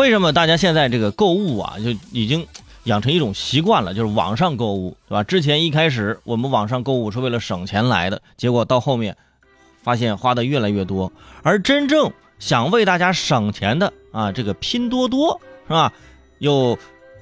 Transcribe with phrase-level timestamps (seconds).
[0.00, 2.46] 为什么大家现在这个购物啊，就已经
[2.84, 5.22] 养成一种习惯了，就是网上购物，对吧？
[5.22, 9.14] 之前一开始我们网上购物是为了省钱来的，结果到后面
[9.82, 15.92] 发现花的越来越多，而真正想为大家省钱的啊，这个拼多多是吧？
[16.40, 16.78] 又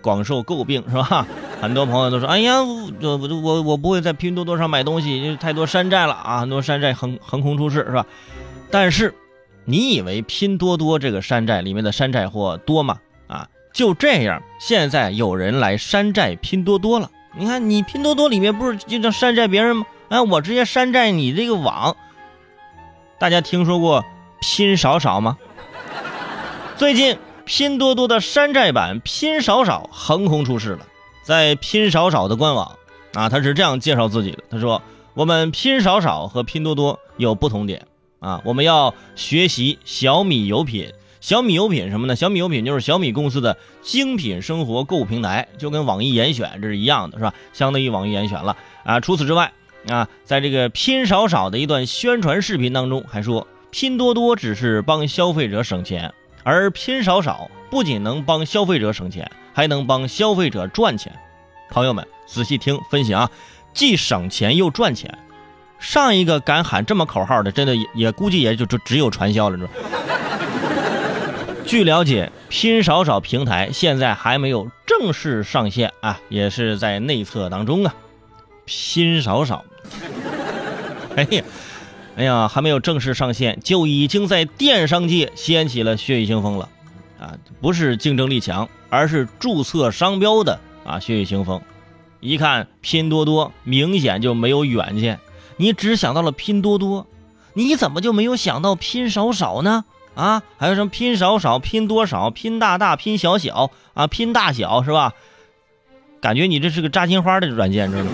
[0.00, 1.26] 广受诟病是吧？
[1.60, 8.06] 很多朋友都说：“哎呀，我我我不会在拼多多上买东西，因为太多山寨了啊，很多山寨横横空出世是吧？”
[8.70, 9.12] 但是，
[9.64, 12.98] 你以为拼多多这个山寨里面的山寨货多吗？
[13.28, 17.10] 啊，就这样，现在有人来山寨拼多多了。
[17.36, 19.86] 你看，你拼多多里面不是经常山寨别人吗？
[20.08, 21.96] 哎，我直接山寨你这个网。
[23.18, 24.04] 大家听说过
[24.40, 25.38] 拼少少吗？
[26.76, 27.18] 最近。
[27.46, 30.86] 拼多多的山寨版拼少少横空出世了，
[31.24, 32.76] 在拼少少的官网
[33.12, 34.80] 啊，他是这样介绍自己的：他说，
[35.14, 37.88] 我们拼少少和拼多多有不同点
[38.20, 40.92] 啊，我们要学习小米有品。
[41.20, 42.16] 小米有品什么呢？
[42.16, 47.34] 小米有品就是小米公司的精品生活购物平台，就跟网易严选这是一样的，是吧？
[47.52, 49.00] 相当于网易严选了啊。
[49.00, 49.52] 除此之外
[49.88, 56.14] 啊，在这个拼少少的一段宣传视频当中，还说拼多多只是帮消费者省钱。
[56.42, 61.14] 而拼少少不仅能帮消费者省钱，还能帮消费者赚钱。
[61.70, 63.30] 朋友们仔细听分析啊，
[63.74, 65.18] 既省钱又赚钱。
[65.80, 69.70] 上一个敢喊这么口号的，真的也也估计也就就只有传销了，是吧？
[71.66, 77.94] 据了解，拼少少平台现在还没有正式上线啊，也是在内测当中啊。
[78.64, 79.64] 拼少少，
[81.16, 81.42] 哎呀。
[82.16, 86.68] 哎呀，还没有正式上线，就已经在电商界掀起了血雨腥风了，
[87.18, 87.32] 啊，
[87.62, 91.62] 不是竞争力强，而是注册商标的啊血雨腥风。
[92.18, 95.18] 一看拼多多，明显就没有远见，
[95.60, 97.06] 你只想到了拼多多，
[97.52, 99.84] 你怎么就没有想到拼少少呢？
[100.14, 105.12] 啊，还有什么拼少少、拼多少、拼大大、拼小小啊、拼大小是吧？
[106.22, 108.10] 感觉你这是个扎金花的软件，知道吗？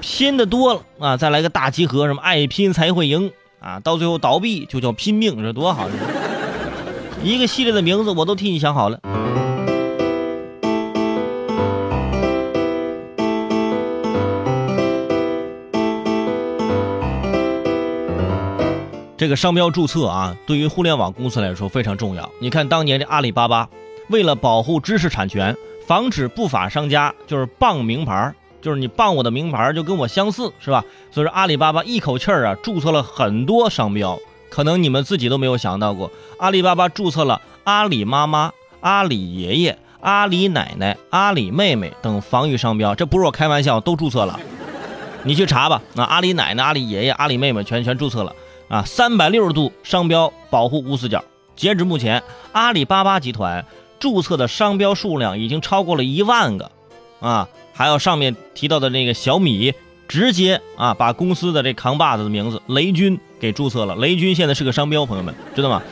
[0.00, 3.30] 拼的多了啊，再来个大集合，什么爱拼才会赢
[3.60, 5.86] 啊，到最后倒闭就叫拼命，这多好！
[7.22, 8.98] 一个系列的名字我都替你想好了。
[19.24, 22.30] 这个商标注册啊，对于互联网公司来说非常重要。
[22.42, 23.66] 你看当年这阿里巴巴，
[24.10, 28.34] 为了保护知识产权，防止不法商家就是傍名牌。
[28.60, 30.84] 就是你傍我的名牌就跟我相似，是吧？
[31.10, 34.18] 所以说阿里巴巴一口气儿啊注册了很多商标，
[34.50, 44.38] 可能你们自己都没有想到过，阿里巴巴注册了阿里妈妈、阿里爷爷、阿里奶奶、阿里妹妹等防御商标，这不是我开玩笑，都注册了。
[45.22, 48.36] 你去查吧，那阿里奶奶、阿里爷爷、阿里妹妹全全注册了
[48.68, 51.24] 啊，三百六十度商标保护无死角。
[51.56, 53.64] 截止目前，阿里巴巴集团
[54.00, 56.70] 注册的商标数量已经超过了一万个，
[57.20, 57.48] 啊。
[57.76, 59.74] 还有上面提到的那个小米，
[60.06, 63.96] 直接啊把公司的这扛把子的名字雷军给注册了。
[63.96, 65.82] 雷军现在是个商标，朋友们知道吗？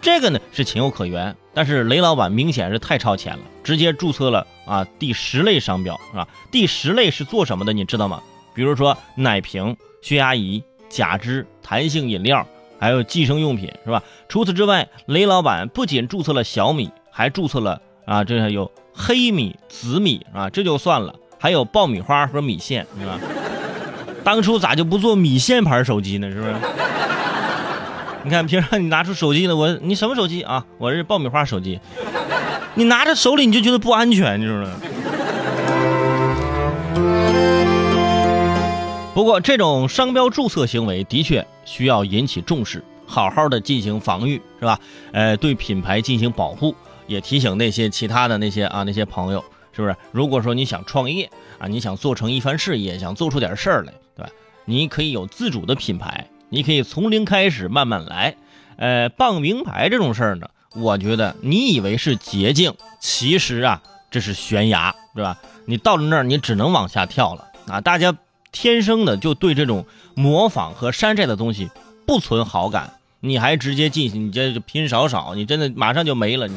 [0.00, 6.26] 这个呢是情有可原，但是雷老板明显是太超前了，直接注册了啊第十类商标是吧？
[6.50, 7.74] 第十类是做什么的？
[7.74, 8.22] 你知道吗？
[8.54, 12.46] 比如说奶瓶、血压仪、假肢、弹性饮料，
[12.78, 14.02] 还有计生用品是吧？
[14.28, 18.70] 除此之外，雷老板不仅注册了小米，还注册了啊这还有。
[19.00, 23.16] 黑米、紫米啊，这就算了，还有爆米花和米线，是吧？
[24.24, 26.28] 当初咋就不做米线牌手机呢？
[26.28, 26.54] 是不是？
[28.24, 30.66] 你看，平常你拿出手机了，我你什么手机啊？
[30.78, 31.78] 我是爆米花手机。
[32.74, 34.70] 你拿着手里你就觉得不安全，你知道吗？
[39.18, 44.78] 不过，这种商标注册行为的确需要引起重视，好好的进行防御，是吧？
[45.10, 46.72] 呃，对品牌进行保护。
[47.08, 49.96] 也提醒那些其他的那些啊那些朋友，是不是？
[50.12, 54.30] 如果说你想创业啊，你想做成一番事业，想做出点事儿来，对吧？
[54.66, 58.36] 你可以有自主的品牌，你可以从零开始，慢慢来。
[58.76, 63.82] 呃，傍名牌这种事儿呢，我觉得你以为是捷径，其实啊，
[64.12, 65.36] 这是悬崖，对吧？
[65.66, 67.80] 你到了那儿，你只能往下跳了啊！
[67.80, 68.16] 大家
[68.52, 69.84] 天生的就对这种
[70.14, 71.70] 模仿和山寨的东西
[72.06, 72.94] 不存好感。
[73.20, 76.46] 你还直接进行，你这拼少少，你真的马上就没了。
[76.46, 76.56] 你，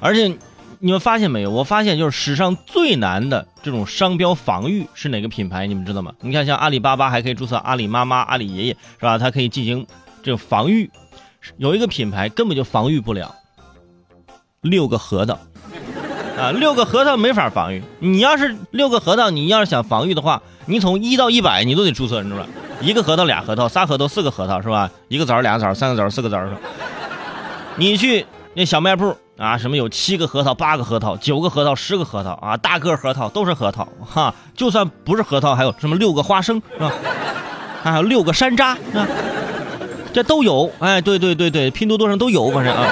[0.00, 0.34] 而且
[0.78, 1.50] 你们发现没有？
[1.50, 5.66] 我发现就是史上最难的这种商标防御是哪个品牌？
[5.66, 6.14] 你们知道吗？
[6.20, 9.18] 你看，像阿里巴巴还可以注册阿里妈妈、阿里爷爷，是吧？
[9.18, 9.86] 它可以进行
[10.22, 10.90] 这种防御。
[11.58, 13.34] 有一个品牌根本就防御不了，
[14.62, 15.38] 六个核桃
[16.38, 17.82] 啊，六个核桃没法防御。
[18.00, 22.48] 你要是六个核桃，你要是想防御的话，你从一到一百你都得注册，你知道吧？
[22.80, 24.90] 一个核桃，俩核桃，仨核桃，四个核桃，是吧？
[25.08, 26.56] 一个枣，俩枣，三个枣，四个枣，是吧？
[27.76, 34.34] 你去那小卖部啊，什么有七个核桃、八个核桃、九个核桃、十个核桃啊，大个核桃都是核桃哈。
[34.56, 36.92] 就算不是核桃，还有什么六个花生是吧？
[37.82, 39.06] 还有六个山楂啊，
[40.12, 40.70] 这都有。
[40.80, 42.86] 哎，对对对对，拼多多上都有，反正啊。